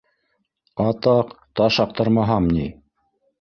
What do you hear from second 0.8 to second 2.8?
Атаҡ, таш аҡтармаһам ни...